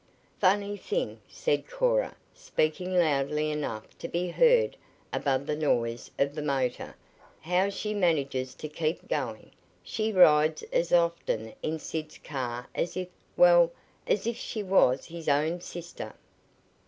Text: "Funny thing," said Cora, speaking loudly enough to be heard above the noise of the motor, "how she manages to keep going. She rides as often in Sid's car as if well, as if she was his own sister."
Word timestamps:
"Funny 0.39 0.77
thing," 0.77 1.21
said 1.29 1.69
Cora, 1.69 2.15
speaking 2.33 2.97
loudly 2.97 3.51
enough 3.51 3.95
to 3.99 4.07
be 4.07 4.29
heard 4.29 4.75
above 5.13 5.45
the 5.45 5.55
noise 5.55 6.09
of 6.17 6.33
the 6.33 6.41
motor, 6.41 6.95
"how 7.41 7.69
she 7.69 7.93
manages 7.93 8.55
to 8.55 8.67
keep 8.67 9.07
going. 9.07 9.51
She 9.83 10.11
rides 10.11 10.63
as 10.73 10.91
often 10.91 11.53
in 11.61 11.77
Sid's 11.77 12.17
car 12.17 12.67
as 12.73 12.97
if 12.97 13.09
well, 13.37 13.71
as 14.07 14.25
if 14.25 14.37
she 14.37 14.63
was 14.63 15.05
his 15.05 15.29
own 15.29 15.61
sister." 15.61 16.15